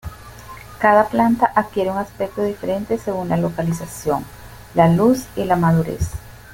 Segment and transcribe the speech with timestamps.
[0.79, 4.25] Cada planta adquiere un aspecto diferente según la localización,
[4.73, 6.09] la luz y la madurez.